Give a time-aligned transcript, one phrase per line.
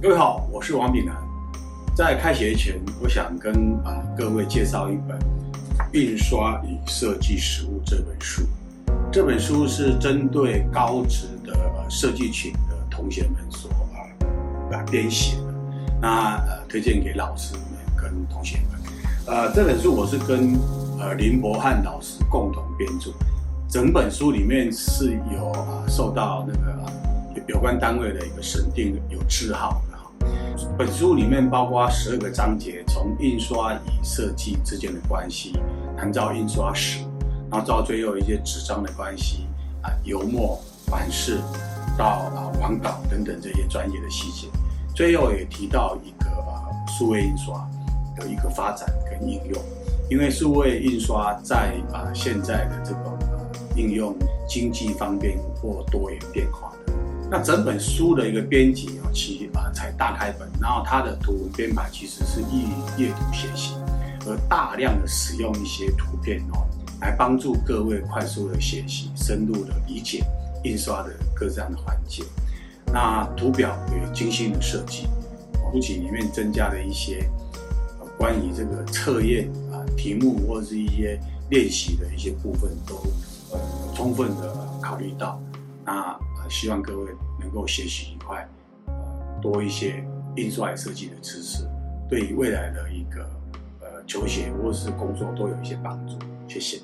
[0.00, 1.12] 各位好，我是王炳南。
[1.92, 5.18] 在开学前，我想跟啊各位介绍一本
[5.92, 8.42] 《印刷与设计实务》这本书。
[9.10, 11.52] 这本书是针对高职的
[11.90, 14.06] 设计群的同学们所啊
[14.70, 15.54] 来编写的。
[16.00, 17.62] 那呃，推荐给老师们
[17.96, 18.80] 跟同学们。
[19.26, 20.56] 呃，这本书我是跟
[21.00, 23.10] 呃林博汉老师共同编著。
[23.68, 26.86] 整本书里面是有啊受到那个
[27.48, 30.12] 有关单位的一个审定，有字号的哈。
[30.76, 35.58] 本书里面包括十二个章节，从印刷与设计之间的关系，
[35.96, 37.00] 谈到印刷史。
[37.50, 39.46] 然后到最后一些纸张的关系
[39.80, 41.38] 啊，油墨、版式
[41.96, 44.48] 到啊网稿等等这些专业的细节，
[44.94, 47.66] 最后也提到一个啊数位印刷
[48.14, 49.62] 的一个发展跟应用，
[50.10, 53.18] 因为数位印刷在啊现在的这个
[53.74, 54.14] 应用
[54.46, 56.92] 经济方便或多元变化的，
[57.30, 63.74] 那整本书的一个编辑啊，其啊才大开本，然后它的图文编排其实是易阅读学习，
[64.26, 66.66] 而大量的使用一些图片哦。
[67.00, 70.24] 来帮助各位快速的学习、深入的理解
[70.64, 72.24] 印刷的各这样的环节。
[72.92, 75.06] 那图表有精心的设计，
[75.70, 77.30] 不仅里面增加了一些
[78.16, 81.20] 关于这个测验啊题目或者是一些
[81.50, 82.96] 练习的一些部分，都
[83.52, 83.60] 呃
[83.94, 85.40] 充分的考虑到。
[85.84, 86.18] 那
[86.48, 88.48] 希望各位能够学习一块
[89.40, 90.04] 多一些
[90.36, 91.68] 印刷设计的知识，
[92.08, 93.22] 对于未来的一个
[93.80, 96.18] 呃求学或是工作都有一些帮助。
[96.48, 96.80] 谢谢。